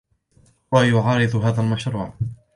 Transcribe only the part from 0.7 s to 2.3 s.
هو يعارض هذا المشروع.